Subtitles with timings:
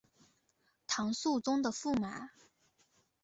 [0.87, 2.31] 唐肃宗的驸马。